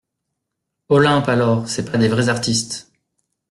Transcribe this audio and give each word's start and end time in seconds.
Olympe 0.89 1.29
Alors, 1.29 1.69
c'est 1.69 1.91
pas 1.91 1.99
des 1.99 2.07
vrais 2.07 2.27
artistes… 2.29 2.91